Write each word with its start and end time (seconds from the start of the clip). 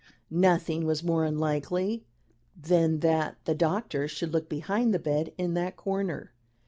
Nothing 0.31 0.87
was 0.87 1.03
more 1.03 1.25
unlikely 1.25 2.03
than 2.59 3.01
that 3.01 3.37
the 3.45 3.53
doctor 3.53 4.07
should 4.07 4.33
look 4.33 4.49
behind 4.49 4.95
the 4.95 4.97
bed 4.97 5.31
in 5.37 5.53
that 5.53 5.75
corner. 5.75 6.31